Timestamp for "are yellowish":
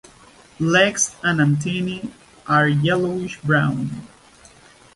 2.47-3.39